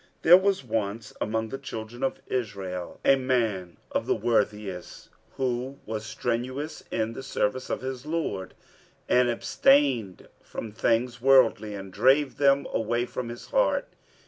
[0.23, 6.03] There was once, among the Children of Israel, a man of the worthiest, who was
[6.03, 8.55] strenuous in the service of his Lord
[9.07, 13.89] and abstained from things worldly and drave them away from his heart.